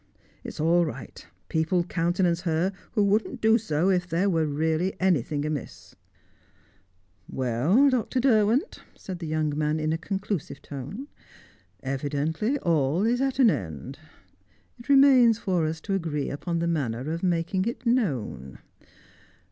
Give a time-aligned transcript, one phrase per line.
[0.01, 1.27] "Oh, it's all right.
[1.47, 5.93] People countenance her who wouldn't do so if there were anything really amiss."
[7.29, 8.19] "Well, Dr.
[8.19, 11.07] Derwent," said the young man in a conclusive tone,
[11.83, 13.99] "evidently all is at an end.
[14.79, 18.57] It remains for us to agree upon the manner of making it known.